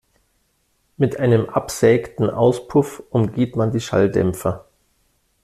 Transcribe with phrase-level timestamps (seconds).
[0.97, 4.65] Mit einem absägten Auspuff umgeht man die Schalldämpfer.